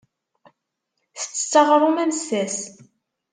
Tettett 1.19 1.53
aɣrum 1.61 1.97
amessas. 2.03 2.57